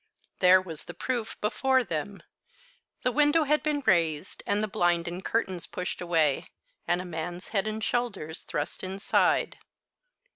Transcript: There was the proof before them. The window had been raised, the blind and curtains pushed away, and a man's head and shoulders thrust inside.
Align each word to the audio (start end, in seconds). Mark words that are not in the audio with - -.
There 0.39 0.59
was 0.59 0.85
the 0.85 0.95
proof 0.95 1.39
before 1.41 1.83
them. 1.83 2.23
The 3.03 3.11
window 3.11 3.43
had 3.43 3.61
been 3.61 3.83
raised, 3.85 4.41
the 4.47 4.67
blind 4.67 5.07
and 5.07 5.23
curtains 5.23 5.67
pushed 5.67 6.01
away, 6.01 6.49
and 6.87 7.03
a 7.03 7.05
man's 7.05 7.49
head 7.49 7.67
and 7.67 7.83
shoulders 7.83 8.41
thrust 8.41 8.83
inside. 8.83 9.59